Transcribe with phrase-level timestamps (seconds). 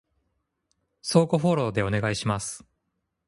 [1.03, 2.65] 相互フォローでお願いします